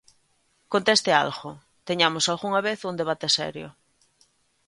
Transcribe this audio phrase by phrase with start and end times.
[0.73, 1.51] Conteste a algo,
[1.87, 3.67] teñamos algunha vez un debate serio.